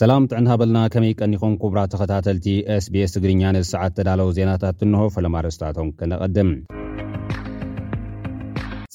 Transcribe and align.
ሰላም 0.00 0.24
ጥዕና 0.30 0.50
በልና 0.60 0.78
ከመይ 0.92 1.14
ቀኒኹም 1.24 1.54
ኩቡራ 1.62 1.82
ተኸታተልቲ 1.92 2.46
ስbስ 2.86 3.12
ትግርኛ 3.16 3.42
ነዝሰዓት 3.56 3.94
ተዳለዉ 3.98 4.28
ዜናታት 4.38 4.78
ንሆ 4.92 5.02
ፈለማደስታቶም 5.14 5.90
ክነቐድም 6.00 6.50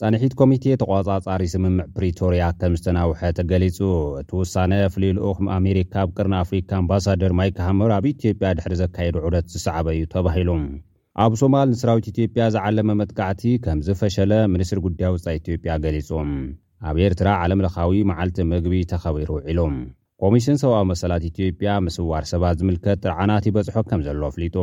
ፃንሒት 0.02 0.36
ኮሚቴ 0.42 0.64
ተቋፃፃሪ 0.84 1.44
ስምምዕ 1.56 1.88
ፕሪቶርያ 1.98 2.44
ከም 2.62 2.76
ዝተናውሐ 2.82 3.20
ተገሊጹ 3.40 3.80
እቲ 4.22 4.32
ውሳነ 4.42 4.72
ፍልዩልኡኹም 4.96 5.50
ኣሜሪካ 5.60 5.94
ኣብ 6.06 6.12
ቅርን 6.20 6.36
ኣፍሪካ 6.44 6.72
ኣምባሳደር 6.84 7.34
ማይክ 7.42 7.58
ሃመር 7.70 7.94
ኣብ 7.98 8.08
ኢትዮጵያ 8.18 8.52
ድሕሪ 8.60 8.76
ዘካየዱ 8.84 9.18
ዑደት 9.30 9.50
ዝሰዕበ 9.56 9.88
እዩ 9.98 10.06
ተባሂሉ 10.16 10.50
ኣብ 11.24 11.34
ሶማል 11.42 11.68
ንስራዊት 11.74 12.08
ኢትዮጵያ 12.12 12.42
ዝዓለመ 12.56 12.90
መጥቃዕቲ 13.00 13.44
ከም 13.64 13.78
ዝፈሸለ 13.86 14.32
ምኒስትሪ 14.54 14.80
ጉዳይ 14.88 15.10
ውፃ 15.16 15.26
ኢትዮጵያ 15.40 15.72
ገሊጹም 15.86 16.30
ኣብ 16.90 16.98
ኤርትራ 17.06 17.30
ዓለም 17.44 17.64
ለኻዊ 17.66 17.92
መዓልቲ 18.10 18.38
ምግቢ 18.52 18.76
ተኸቢሩ 18.92 19.30
ውዒሎም 19.38 19.76
ኮሚሽን 20.24 20.60
ሰብኣዊ 20.64 20.84
መሰላት 20.92 21.24
ኢትጵያ 21.30 21.72
ምስዋር 21.88 22.24
ሰባት 22.34 22.56
ዝምልከት 22.62 23.00
ጥርዓናት 23.06 23.46
ይበጽሖ 23.50 23.76
ከም 23.90 24.04
ዘሎ 24.08 24.22
ኣፍሊጡ 24.32 24.56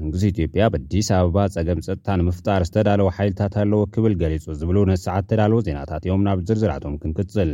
መንግስቲ 0.00 0.24
ኢትዮጵያ 0.34 0.62
ብኣዲስ 0.72 1.08
ኣበባ 1.18 1.36
ጸገም 1.54 1.82
ፀጥታ 1.88 2.08
ንምፍጣር 2.22 2.64
ዝተዳለዉ 2.70 3.08
ሓይልታት 3.18 3.54
ኣለዎ 3.64 3.82
ክብል 3.94 4.14
ገሊጹ 4.22 4.44
ዝብሉ 4.62 4.76
ነስዓት 4.92 5.24
ዝተዳለዎ 5.28 5.60
ዜናታት 5.68 6.02
እዮም 6.08 6.24
ናብ 6.28 6.40
ዝርዝርዕቶም 6.48 6.96
ክንቅፅል 7.02 7.52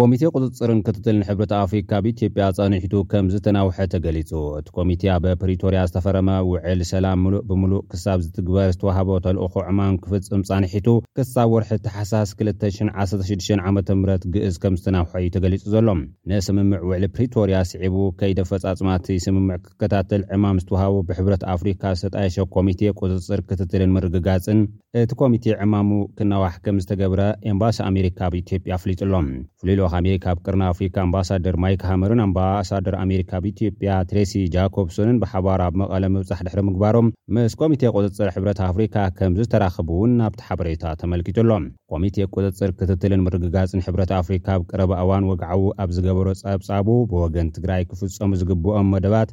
ኮሚቴ 0.00 0.22
ቅፅጽርን 0.36 0.80
ክትትልን 0.86 1.22
ሕብረት 1.26 1.52
ኣፍሪካ 1.60 1.90
ብኢትዮጵያ 2.04 2.46
ጸኒሕቱ 2.56 2.94
ከም 3.10 3.26
ዝተናውሐ 3.34 3.76
ተገሊጹ 3.92 4.30
እቲ 4.58 4.66
ኮሚቴ 4.78 5.00
ኣበፕሪቶርያ 5.12 5.82
ዝተፈረመ 5.88 6.30
ውዕል 6.48 6.80
ሰላም 6.90 7.20
ምሉእ 7.24 7.40
ብምሉእ 7.50 7.80
ክሳብ 7.92 8.18
ዝትግበር 8.24 8.66
ዝተዋሃቦ 8.74 9.08
ተልእኮ 9.26 9.54
ዕማም 9.70 9.94
ክፍፅም 10.02 10.42
ጸኒሒቱ 10.48 10.88
ክሳብ 11.20 11.48
ወርሒ 11.54 11.70
እቲ 11.78 11.86
ሓሳስ 11.96 12.32
216ዓ 12.42 13.64
ምት 13.76 14.24
ግእዝ 14.34 14.56
ከም 14.64 14.76
ዝተናውሐ 14.80 15.12
እዩ 15.22 15.30
ተገሊጹ 15.36 15.64
ዘሎም 15.74 16.02
ንስምምዕ 16.32 16.80
ውዕሊ 16.90 17.06
ፕሪቶርያ 17.14 17.56
ስዒቡ 17.70 17.96
ከይደ 18.20 18.38
ፈጻጽማቲ 18.50 19.08
ስምምዕ 19.26 19.56
ክከታተል 19.68 20.24
ዕማም 20.38 20.60
ዝትዋሃቡ 20.64 20.94
ብሕብረት 21.10 21.42
ኣፍሪካ 21.54 21.82
ዝተጣይሸ 22.02 22.38
ኮሚቴ 22.58 22.82
ቁፅጽር 23.00 23.42
ክትትልን 23.48 23.94
ምርግጋፅን 23.96 24.60
እቲ 25.04 25.10
ኮሚቴ 25.24 25.44
ዕማሙ 25.64 25.90
ክነዋሕ 26.20 26.54
ከም 26.66 26.76
ዝተገብረ 26.84 27.22
ኤምባሲ 27.54 27.78
ኣሜሪካ 27.90 28.20
ብኢትዮጵያ 28.34 28.70
ኣፍሊጡ 28.80 29.00
ኣሎምፍሉ 29.10 29.80
ኣሜሪካ 29.98 30.26
ብ 30.36 30.42
ቅርና 30.46 30.62
ኣፍሪካ 30.72 30.94
ኣምባሳደር 31.06 31.56
ማይክ 31.62 31.82
ሃመርን 31.88 32.22
ኣምባሳደር 32.24 32.94
ኣሜሪካ 33.04 33.30
ብኢትዮጵያ 33.44 33.90
ትሬሲ 34.10 34.32
ጃኮብሶንን 34.54 35.20
ብሓባር 35.22 35.60
ኣብ 35.66 35.74
መቐለ 35.82 36.04
መብፃሕ 36.16 36.40
ድሕሪ 36.46 36.60
ምግባሮም 36.68 37.08
ምስ 37.36 37.54
ኮሚቴ 37.62 37.82
ቁፅፅር 37.96 38.30
ሕብረት 38.36 38.60
ኣፍሪካ 38.68 38.96
ከምዝ 39.18 39.46
ተራከቡ 39.54 39.88
እውን 39.98 40.14
ናብቲ 40.20 40.40
ሓበሬታ 40.48 40.84
ተመልኪጡ 41.02 41.38
ኣሎም 41.44 41.66
ኮሚቴ 41.92 42.16
ቁፅፅር 42.34 42.72
ክትትልን 42.80 43.24
ምርግጋፅን 43.26 43.84
ሕብረት 43.88 44.12
ኣፍሪካ 44.20 44.48
ብ 44.62 44.70
ቀረበኣዋን 44.72 45.28
ወግዓዊ 45.32 45.64
ኣብ 45.84 45.92
ዝገበሮ 45.98 46.28
ፀብፃቡ 46.44 46.88
ብወገን 47.12 47.52
ትግራይ 47.58 47.82
ክፍፀሙ 47.92 48.32
ዝግብኦም 48.42 48.90
መደባት 48.94 49.30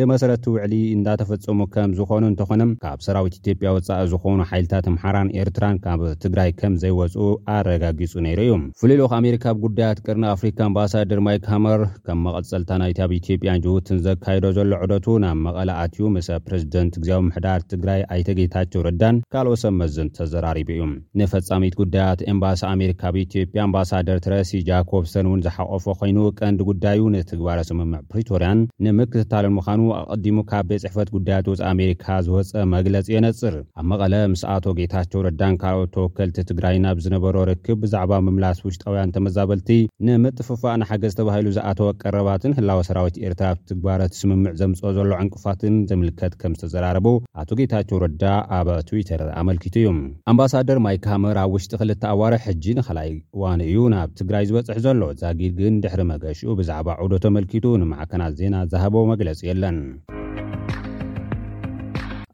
ብመሰረቲ 0.00 0.44
ውዕሊ 0.52 0.74
እንዳተፈፀሙ 0.96 1.58
ከም 1.72 1.90
ዝኾኑ 1.96 2.22
እንተኾነ 2.30 2.62
ካብ 2.82 3.00
ሰራዊት 3.06 3.34
ኢትዮጵያ 3.38 3.70
ውፃእ 3.76 4.04
ዝኾኑ 4.12 4.38
ሓይልታት 4.50 4.86
ምሓራን 4.92 5.28
ኤርትራን 5.40 5.76
ካብ 5.84 6.00
ትግራይ 6.22 6.50
ከም 6.60 6.74
ዘይወፁ 6.82 7.16
ኣረጋጊጹ 7.54 8.12
ነይሩ 8.26 8.38
እዩ 8.44 8.52
ፍሉልክ 8.82 9.12
ኣሜሪካ 9.18 9.44
ብ 9.56 9.62
ጉዳያት 9.64 9.98
ቅርና 10.06 10.24
ኣፍሪካ 10.36 10.58
ኣምባሳደር 10.68 11.20
ማይክ 11.26 11.44
ሃመር 11.54 11.82
ከም 12.06 12.22
መቐፀልታ 12.26 12.70
ናይቲ 12.82 13.00
ኣብ 13.06 13.12
ኢትዮጵያን 13.18 13.60
ጅቡትን 13.66 14.00
ዘካይዶ 14.06 14.44
ዘሎ 14.58 14.72
ዕደቱ 14.86 15.06
ናብ 15.24 15.36
መቐላኣትዩ 15.48 16.06
ምስብ 16.14 16.40
ፕረዚደንት 16.46 16.96
እግዚዊ 17.00 17.18
ምሕዳር 17.26 17.60
ትግራይ 17.74 18.00
ኣይተጌታቸው 18.16 18.84
ረዳን 18.88 19.20
ካልኦ 19.36 19.52
ሰብ 19.64 19.76
መዝን 19.82 20.10
ተዘራሪቡ 20.20 20.68
እዩ 20.76 20.82
ንፈፃሚት 21.22 21.76
ጉዳያት 21.82 22.24
ኤምባሲ 22.36 22.60
ኣሜሪካ 22.72 23.04
ብኢትዮጵያ 23.18 23.60
ኣምባሳደር 23.68 24.18
ትረእሲ 24.28 24.54
ጃኮብሰን 24.70 25.30
እውን 25.32 25.44
ዝሓቆፎ 25.48 25.86
ኮይኑ 26.00 26.18
ቀንዲ 26.40 26.60
ጉዳዩ 26.72 27.04
ንትግባረ 27.18 27.60
ስምምዕ 27.72 28.02
ፕሪቶርያን 28.14 28.66
ንምክትታልንምዃኑ 28.88 29.78
ኣቀዲሙ 30.14 30.36
ካብ 30.50 30.64
ቤት 30.70 30.80
ፅሕፈት 30.84 31.08
ጉዳያት 31.16 31.46
ውፅ 31.50 31.60
ኣሜሪካ 31.72 32.06
ዝወፀ 32.26 32.54
መግለፂ 32.74 33.06
እየነፅር 33.12 33.54
ኣብ 33.80 33.86
መቐለ 33.92 34.14
ምስ 34.32 34.42
ኣቶ 34.54 34.64
ጌታቸው 34.78 35.20
ረዳን 35.26 35.54
ካልኦት 35.62 35.90
ተወከልቲ 35.96 36.38
ትግራይ 36.50 36.76
ናብ 36.84 36.98
ዝነበሮ 37.04 37.36
ርክብ 37.50 37.78
ብዛዕባ 37.84 38.12
ምምላስ 38.26 38.58
ውሽጣውያን 38.66 39.12
ተመዛበልቲ 39.16 39.70
ንምጥፍፋእ 40.08 40.76
ንሓገዝ 40.82 41.14
ተባሂሉ 41.20 41.48
ዝኣተወ 41.56 41.88
ቀረባትን 42.02 42.56
ህላዊ 42.58 42.80
ሰራዊት 42.90 43.18
ኤርትራ 43.26 43.48
ትግባረት 43.70 44.14
ስምምዕ 44.20 44.54
ዘምፅኦ 44.62 44.92
ዘሎ 44.98 45.10
ዕንቅፋትን 45.24 45.76
ዘምልከት 45.92 46.34
ከም 46.42 46.54
ዝተዘራረቡ 46.58 47.06
ኣቶ 47.42 47.50
ጌታቸው 47.62 48.00
ረዳ 48.04 48.24
ኣብ 48.58 48.68
ትዊተር 48.90 49.22
ኣመልኪቱ 49.40 49.74
እዩ 49.82 49.90
ኣምባሳደር 50.32 50.78
ማይካምር 50.86 51.36
ኣብ 51.44 51.50
ውሽጢ 51.56 51.72
ክልተ 51.82 52.02
ኣዋርሒ 52.14 52.42
ሕጂ 52.46 52.64
ንከላእ 52.78 53.10
እዋን 53.36 53.60
እዩ 53.68 53.78
ናብ 53.94 54.08
ትግራይ 54.20 54.44
ዝበፅሕ 54.50 54.78
ዘሎ 54.88 55.02
ዛጊድ 55.24 55.54
ግን 55.60 55.74
ድሕሪ 55.84 56.00
መገሽኡ 56.12 56.50
ብዛዕባ 56.60 56.88
ዕዶተ 57.06 57.24
መልኪቱ 57.38 57.66
ንመዓከናት 57.82 58.34
ዜና 58.40 58.54
ዝሃቦ 58.72 58.94
መግለፂ 59.12 59.40
የለን 59.48 59.71
م 59.72 60.21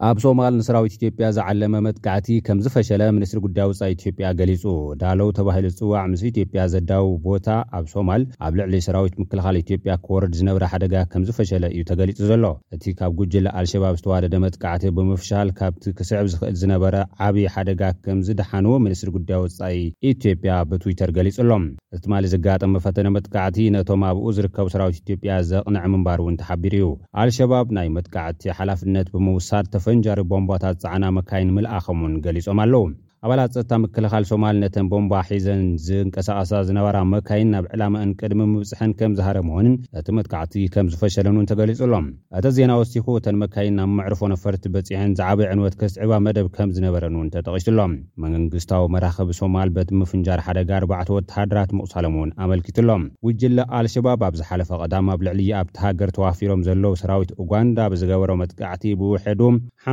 ኣብ 0.06 0.16
ሶማል 0.24 0.52
ንሰራዊት 0.58 0.92
ኢትዮጵያ 0.96 1.26
ዝዓለመ 1.36 1.74
መጥቃዕቲ 1.84 2.28
ከም 2.46 2.58
ዝፈሸለ 2.64 3.02
ምኒስትሪ 3.14 3.38
ጉዳይ 3.46 3.64
ወኢ 3.70 3.88
ኢትዮጵያ 3.94 4.26
ገሊፁ 4.40 4.64
ዳለው 5.00 5.28
ተባሂሉ 5.38 5.66
ዝፅዋዕ 5.74 6.02
ምስ 6.12 6.20
ኢትዮጵያ 6.30 6.60
ዘዳው 6.72 7.06
ቦታ 7.24 7.48
ኣብ 7.78 7.86
ሶማል 7.92 8.22
ኣብ 8.46 8.52
ልዕሊ 8.58 8.74
ሰራዊት 8.86 9.14
ምክልኻል 9.22 9.56
ኢትዮጵያ 9.62 9.94
ክወርድ 10.04 10.34
ዝነብረ 10.40 10.64
ሓደጋ 10.74 10.94
ከምዝፈሸለ 11.14 11.64
እዩ 11.72 11.80
ተገሊጹ 11.90 12.18
ዘሎ 12.30 12.44
እቲ 12.76 12.84
ካብ 13.00 13.12
ጉጅላ 13.20 13.48
አልሸባብ 13.62 13.96
ዝተዋደደ 14.00 14.36
መጥቃዕቲ 14.44 14.84
ብምፍሻል 14.98 15.50
ካብቲ 15.60 15.84
ክስዕብ 16.00 16.28
ዝኽእል 16.34 16.54
ዝነበረ 16.62 16.94
ዓብዪ 17.30 17.44
ሓደጋ 17.56 17.82
ከምዝድሓኑ 18.04 18.66
ምኒስትሪ 18.86 19.12
ጉዳይ 19.16 19.40
ወፃኢ 19.46 19.82
ኢትዮጵያ 20.12 20.54
ብትዊተር 20.70 21.12
ገሊጹ 21.18 21.36
ኣሎም 21.46 21.66
እቲ 21.98 22.04
ማ 22.14 22.22
ዘጋጥመ 22.36 22.72
ፈተነ 22.86 23.06
መጥቃዕቲ 23.16 23.58
ነቶም 23.78 24.00
ኣብኡ 24.12 24.26
ዝርከቡ 24.38 24.66
ሰራዊት 24.76 24.96
ኢትዮጵያ 25.02 25.34
ዘቕንዕ 25.50 25.84
ምንባር 25.96 26.18
እውን 26.24 26.38
ተሓቢሩ 26.42 26.74
እዩ 26.80 26.88
ኣልሸባብ 27.24 27.68
ናይ 27.78 27.90
መጥካዕቲ 27.98 28.42
ሓላፍነት 28.60 29.06
ብምውሳድ 29.16 29.66
ተ 29.74 29.84
ፈንጃሪ 29.88 30.20
ቦምባታት 30.30 30.74
ፀዕና 30.84 31.04
መካይን 31.16 31.50
ምልኣኸምን 31.56 32.14
ገሊፆም 32.24 32.58
ኣለዉ 32.64 32.82
ኣባላት 33.26 33.52
ፀታ 33.58 33.72
ምክልኻል 33.82 34.24
ሶማል 34.30 34.56
ነተን 34.62 34.86
ቦምባ 34.90 35.12
ሒዘን 35.28 35.62
ዝንቀሳቓሳ 35.84 36.50
ዝነበራ 36.66 36.98
መካይን 37.12 37.48
ናብ 37.54 37.64
ዕላምን 37.74 38.10
ቅድሚ 38.20 38.40
ምብፅሐን 38.50 38.92
ከም 38.98 39.12
ዝሃረ 39.18 39.38
ምሆንን 39.46 39.74
እቲ 40.00 40.06
መጥቃዕቲ 40.16 40.54
ከም 40.74 40.88
ዝፈሸለን 40.92 41.38
እውንተገሊጹሎም 41.38 42.06
እተ 42.40 42.46
ዜና 42.56 42.70
ወሲኩ 42.80 43.08
እተን 43.20 43.38
መካይን 43.40 43.74
ናብ 43.78 43.88
ምዕርፎ 43.98 44.20
ነፈርቲ 44.34 44.62
በፂሐን 44.74 45.14
ዝዕበ 45.20 45.40
ዕንወት 45.54 45.74
ከስዕባ 45.80 46.12
መደብ 46.26 46.46
ከም 46.58 46.70
ዝነበረን 46.76 47.16
እውን 47.18 47.32
ተጠቒሱሎም 47.36 47.94
መንግስታዊ 48.24 48.84
መራኽቢ 48.96 49.32
ሶማል 49.40 49.72
በትምፍንጃር 49.78 50.42
ሓደጋ 50.46 50.70
4ርባዕ 50.78 51.02
ወተሃድራት 51.16 51.72
ምቑሳሎም 51.80 52.14
እውን 52.20 52.30
ኣመልኪትሎም 52.46 53.02
ውጅለ 53.30 53.58
ኣልሸባብ 53.80 54.22
ኣብ 54.28 54.34
ዝሓለፈ 54.42 54.72
ቐዳም 54.84 55.10
ኣብ 55.16 55.20
ልዕሊዪ 55.30 55.50
ኣብቲሃገር 55.62 56.12
ተዋፊሮም 56.18 56.64
ዘለዉ 56.70 56.94
ሰራዊት 57.02 57.34
ኡጋንዳ 57.46 57.78
ብዝገበሮ 57.94 58.30
መጥቃዕቲ 58.44 58.86
ብውሕዱ 59.02 59.42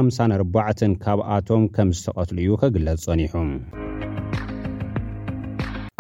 5ሳ4ባዕን 0.04 0.96
ካብኣቶም 1.06 1.66
ከም 1.78 1.90
ዝተቐትሉ 1.98 2.38
እዩ 2.46 2.56
ኬግለጹሎ 2.64 3.14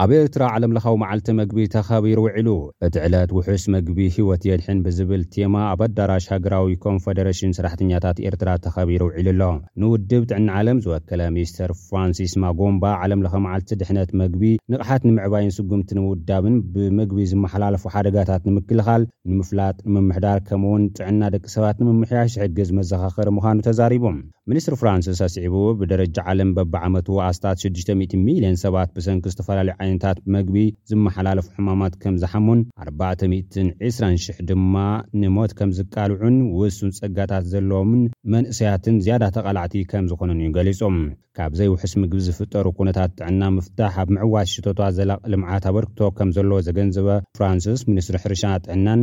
ኣብ 0.03 0.11
ኤርትራ 0.17 0.43
ዓለምለኻዊ 0.55 0.95
መዓልቲ 1.03 1.27
መግቢ 1.37 1.57
ተኸቢሩ 1.73 2.17
ውዕሉ 2.25 2.47
እቲ 2.85 2.95
ዕለት 3.05 3.29
ውሑስ 3.37 3.63
መግቢ 3.75 3.97
ህይወት 4.15 4.41
የድሕን 4.49 4.79
ብዝብል 4.85 5.21
ቴማ 5.33 5.55
ኣብ 5.73 5.81
ኣዳራሽ 5.87 6.25
ሃገራዊ 6.33 6.73
ኮንፈደሬሽን 6.85 7.55
ስራሕተኛታት 7.57 8.17
ኤርትራ 8.29 8.49
ተኸቢሩ 8.65 9.01
ውዒሉ 9.11 9.41
ኣሎ 9.45 9.49
ንውድብ 9.83 10.23
ጥዕኒ 10.31 10.47
ዓለም 10.61 10.81
ዝወክለ 10.87 11.21
ሚስተር 11.37 11.73
ፍራንሲስ 11.85 12.33
ማጎምባ 12.43 12.83
ዓለም 13.05 13.23
ለኻ 13.27 13.33
መዓልቲ 13.45 13.71
ድሕነት 13.83 14.11
መግቢ 14.21 14.43
ንቕሓት 14.73 15.03
ንምዕባይን 15.09 15.55
ስጉምቲ 15.59 15.91
ንምውዳብን 15.99 16.57
ብምግቢ 16.75 17.23
ዝመሓላለፉ 17.33 17.85
ሓደጋታት 17.97 18.45
ንምክልኻል 18.49 19.03
ንምፍላጥ 19.33 19.77
ንምምሕዳር 19.93 20.39
ከምኡእውን 20.49 20.85
ጥዕና 20.99 21.21
ደቂ 21.37 21.45
ሰባት 21.57 21.79
ንምምሕያሽ 21.85 22.33
ይሕግዝ 22.41 22.71
መዘኻኽር 22.79 23.29
ምዃኑ 23.37 23.57
ተዛሪቦም 23.69 24.17
ሚኒስትሪ 24.51 24.73
ፍራንስስ 24.79 25.19
ኣስዒቡ 25.25 25.53
ብደረጃ 25.77 26.17
ዓለም 26.31 26.49
በብዓመት 26.57 27.07
ኣስታት 27.27 27.61
600 27.67 28.19
ሚልዮን 28.25 28.57
ሰባት 28.63 28.89
ብሰንኪ 28.95 29.23
ዝተፈላለዩ 29.33 29.75
ዓይነታት 29.83 30.17
መግቢ 30.35 30.55
ዝመሓላለፉ 30.89 31.47
ሕማማት 31.55 31.93
ከም 32.03 32.19
ዝሓሙን 32.23 32.59
420000 32.85 34.43
ድማ 34.49 34.75
ንሞት 35.23 35.53
ከም 35.59 35.71
ዝቃልዑን 35.79 36.37
ውእሱን 36.59 36.91
ጸጋታት 36.99 37.47
ዘለዎምን 37.55 38.03
መንእሰያትን 38.35 39.01
ዝያዳ 39.05 39.23
ተቓላዕቲ 39.37 39.75
ከም 39.93 40.05
ዝኾነን 40.11 40.41
እዩ 40.43 40.51
ገሊፆም 40.59 40.99
ካብ 41.39 41.55
ዘይ 41.61 41.71
ውሑስ 41.75 41.95
ምግቢ 42.03 42.21
ዝፍጠሩ 42.29 42.65
ኩነታት 42.79 43.11
ጥዕና 43.21 43.41
ምፍታሕ 43.59 43.97
ኣብ 44.03 44.11
ምዕዋሽ 44.17 44.51
ሽቶቷት 44.57 44.95
ዘላቕ 44.99 45.19
ልምዓት 45.35 45.65
ኣበርክቶ 45.71 45.99
ከም 46.19 46.31
ዘለዎ 46.37 46.59
ዘገንዘበ 46.69 47.09
ፍራንስስ 47.39 47.83
ሚኒስትሪ 47.93 48.19
ሕርሻ 48.25 48.43
ጥዕናን 48.67 49.01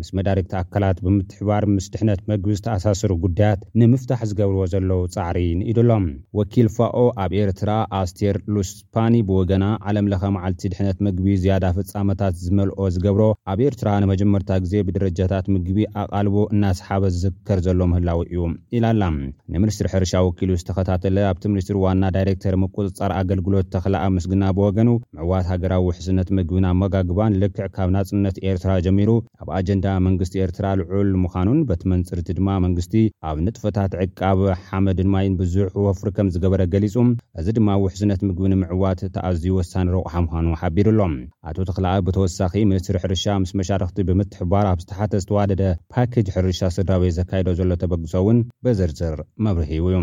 ምስ 0.00 0.08
መዳሪክቲ 0.16 0.52
ኣካላት 0.60 0.98
ብምትሕባር 1.04 1.64
ምስ 1.74 1.86
ድሕነት 1.94 2.20
ምግቢ 2.30 2.52
ዝተኣሳስሩ 2.58 3.12
ጉዳያት 3.24 3.60
ንምፍታሕ 3.80 4.20
ዝገብርዎ 4.30 4.62
ዘለዉ 4.72 5.00
ፃዕሪ 5.14 5.38
ንኢድሎም 5.60 6.04
ወኪል 6.38 6.68
ፋኦ 6.76 6.98
ኣብ 7.24 7.32
ኤርትራ 7.42 7.70
ኣስቴር 8.00 8.36
ሉስፓኒ 8.56 9.14
ብወገና 9.28 9.64
ዓለምለኸ 9.90 10.22
መዓልቲ 10.36 10.62
ድሕነት 10.74 10.98
ምግቢ 11.06 11.28
ዝያዳ 11.44 11.64
ፍፃመታት 11.78 12.34
ዝመልኦ 12.44 12.80
ዝገብሮ 12.96 13.24
ኣብ 13.52 13.58
ኤርትራ 13.68 13.88
ንመጀመርታ 14.04 14.50
ግዜ 14.64 14.74
ብደረጃታት 14.88 15.46
ምግቢ 15.54 15.78
ኣቓልቦ 16.02 16.36
እናሰሓበ 16.54 17.02
ዝዝከር 17.14 17.58
ዘሎ 17.68 17.80
ምህላዊ 17.92 18.20
እዩ 18.30 18.44
ኢላ 18.78 18.84
ኣላ 18.94 19.02
ንምኒስትሪ 19.54 19.86
ሕርሻ 19.94 20.12
ወኪሉ 20.28 20.50
ዝተኸታተለ 20.62 21.16
ኣብቲ 21.32 21.44
ምኒስትሪ 21.54 21.76
ዋና 21.86 22.02
ዳይረክተር 22.18 22.54
መቁፅፃር 22.64 23.12
ኣገልግሎት 23.20 23.68
ተኽላኣ 23.74 24.04
ምስግና 24.18 24.44
ብወገኑ 24.58 24.88
ምዕዋት 25.18 25.46
ሃገራዊ 25.54 25.82
ውሕስነት 25.90 26.28
ምግብና 26.38 26.66
መጋግባን 26.84 27.36
ልክዕ 27.42 27.66
ካብ 27.76 27.88
ናፅነት 27.96 28.38
ኤርትራ 28.48 28.70
ጀሚሩ 28.88 29.10
ኣብ 29.42 29.48
ኣጀዳ 29.58 29.84
መንግስቲ 30.06 30.34
ኤርትራ 30.44 30.66
ልዑል 30.80 31.10
ምዃኑን 31.22 31.58
በቲ 31.68 31.82
መንፅርቲ 31.92 32.28
ድማ 32.38 32.48
መንግስቲ 32.64 32.94
ኣብ 33.28 33.36
ንጥፈታት 33.46 33.92
ዕቃብ 34.04 34.40
ሓመድ 34.68 34.98
ንማይን 35.06 35.34
ብዙሕ 35.40 35.70
ወፍሪ 35.86 36.08
ከም 36.16 36.30
ዝገበረ 36.34 36.62
ገሊጹ 36.74 36.94
እዚ 37.42 37.46
ድማ 37.58 37.70
ውሕዝነት 37.84 38.20
ምግቢ 38.28 38.48
ንምዕዋት 38.54 39.02
ተኣዝዩ 39.14 39.48
ወሳኒ 39.60 39.86
ረቑሓ 39.96 40.14
ምዃኑ 40.26 40.46
ሓቢሩ 40.62 40.88
ኣሎም 40.94 41.14
ኣቶ 41.50 41.56
ተክልኣ 41.70 41.92
ብተወሳኺ 42.08 42.52
ምእስሪ 42.72 42.96
ሕርሻ 43.04 43.24
ምስ 43.44 43.52
መሻርክቲ 43.60 43.98
ብምትሕባር 44.10 44.66
ኣብ 44.72 44.80
ዝተሓተ 44.84 45.12
ዝተዋደደ 45.24 45.62
ፓኬጅ 45.94 46.28
ሕርሻ 46.36 46.60
ስድራቤዪ 46.76 47.12
ዘካይዶ 47.20 47.48
ዘሎ 47.60 47.70
ተበግሶ 47.84 48.14
እውን 48.22 48.40
በዝርዝር 48.66 49.18
መብርሂቡ 49.46 49.84
እዩ 49.94 49.96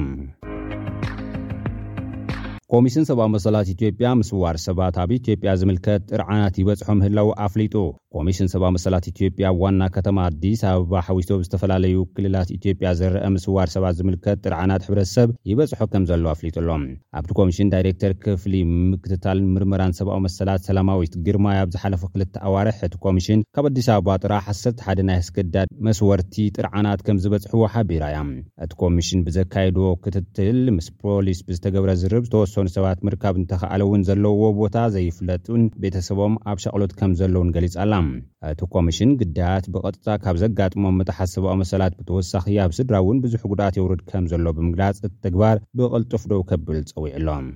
ኮሚሽን 2.73 3.03
ሰብኣ 3.07 3.23
መሰላት 3.33 3.67
ኢትዮጵያ 3.73 4.07
ምስ 4.19 4.29
ዋር 4.43 4.55
ሰባት 4.67 4.95
ኣብ 5.01 5.09
ኢትዮጵያ 5.17 5.49
ዝምልከት 5.61 6.01
ጥርዓናት 6.11 6.55
ይበፅሖም 6.61 6.97
ምህላዉ 6.99 7.27
ኣፍሊጡ 7.45 7.75
ኮሚሽን 8.15 8.47
ሰብኣዊ 8.53 8.71
መሰላት 8.77 9.05
ኢትዮጵያ 9.11 9.47
ዋና 9.61 9.81
ከተማ 9.95 10.17
ኣዲስ 10.29 10.61
ኣበባ 10.69 10.95
ሓዊሶ 11.07 11.29
ዝተፈላለዩ 11.45 11.95
ክልላት 12.15 12.49
ኢትዮጵያ 12.55 12.89
ዘረአ 12.99 13.27
ምስ 13.35 13.43
ዋር 13.57 13.67
ሰባት 13.75 13.95
ዝምልከት 13.99 14.39
ጥርዓናት 14.45 14.85
ሕብረተሰብ 14.87 15.29
ይበፅሖ 15.49 15.73
ከም 15.93 16.05
ዘሎዉ 16.11 16.25
ኣፍሊጡሎም 16.33 16.85
ኣብቲ 17.21 17.31
ኮሚሽን 17.39 17.69
ዳይሬክተር 17.73 18.11
ክፍሊ 18.23 18.53
ምክትታልን 18.91 19.47
ምርምራን 19.57 19.93
ሰብኣዊ 19.99 20.19
መሰላት 20.27 20.65
ሰላማዊት 20.69 21.13
ግርማያ 21.27 21.59
ኣብ 21.65 21.69
ዝሓለፈ 21.75 22.01
ክልተ 22.15 22.35
ኣዋርሒ 22.49 22.75
እቲ 22.89 22.97
ኮሚሽን 23.05 23.45
ካብ 23.57 23.67
ኣዲስ 23.71 23.89
ኣበባ 23.97 24.17
ጥራ 24.25 24.33
1ሰርተ 24.55 24.79
ሓደ 24.87 24.99
ናይ 25.11 25.19
ኣስገዳድ 25.25 25.69
መስወርቲ 25.89 26.35
ጥርዓናት 26.57 27.03
ከም 27.05 27.21
ዝበፅሕዎ 27.25 27.63
ሓቢራ 27.75 28.03
እያም 28.15 28.31
እቲ 28.67 28.73
ኮሚሽን 28.83 29.23
ብዘካየድ 29.29 29.79
ክትትል 30.05 30.61
ምስ 30.79 30.89
ፖሊስ 31.05 31.39
ብዝተገብረ 31.47 31.91
ዝርብ 32.03 32.25
ዝተወሰ 32.31 32.51
ሰባት 32.73 32.99
ምርካብ 33.07 33.35
እንተኸኣለእውን 33.41 34.03
ዘለዎ 34.07 34.39
ቦታ 34.59 34.75
ዘይፍለጡን 34.95 35.63
ቤተሰቦም 35.83 36.33
ኣብ 36.51 36.57
ሸቅሎት 36.63 36.93
ከም 36.99 37.11
ዘሎውን 37.19 37.51
ገሊፅ 37.55 37.75
ኣላ 37.83 37.93
እቲ 38.53 38.61
ኮሚሽን 38.75 39.11
ግዳያት 39.21 39.67
ብቐጥጣ 39.75 40.07
ካብ 40.25 40.37
ዘጋጥሞም 40.43 40.97
መጣሓስ 41.01 41.31
ሰብኦ 41.37 41.53
መሰላት 41.63 41.97
ብተወሳኺ 42.01 42.45
ኣብ 42.65 42.73
ስድራ 42.79 42.95
እውን 43.05 43.19
ብዙሕ 43.25 43.43
ጉድኣት 43.53 43.77
የውርድ 43.79 44.03
ከም 44.11 44.27
ዘሎ 44.33 44.45
ብምግላፅ 44.59 44.99
እትግባር 45.07 45.59
ብቕልጡፍ 45.79 46.23
ዶው 46.33 46.43
ከብል 46.51 46.79
ፀዊዕ 46.95 47.15
ሎም 47.29 47.47